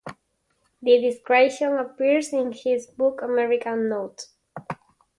The 0.81 0.99
description 0.99 1.77
appears 1.77 2.33
in 2.33 2.53
his 2.53 2.87
book 2.87 3.21
"American 3.21 3.87
Notes". 3.87 4.33